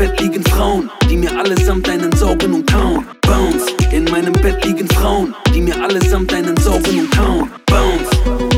[0.00, 3.06] Bett liegen Frauen, die mir allesamt einen saugen und kauen.
[3.20, 7.50] Bounce, in meinem Bett liegen Frauen, die mir allesamt einen saugen und kauen.
[7.66, 8.49] Bounce.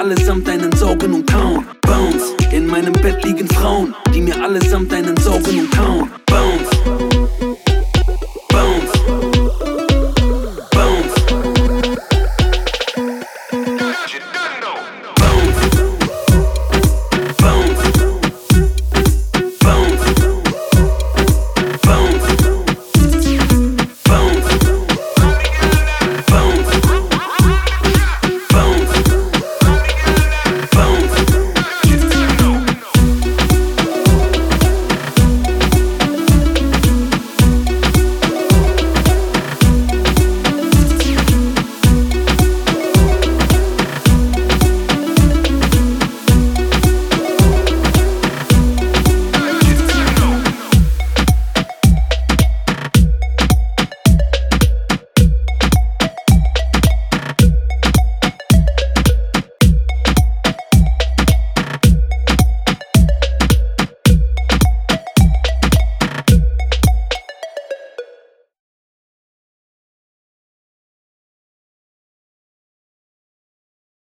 [0.00, 1.66] allesamt deinen Sorgen und kauen.
[1.82, 6.10] Bounce, in meinem Bett liegen Frauen, die mir allesamt deinen Sorgen und kauen.
[6.24, 7.09] Bounce.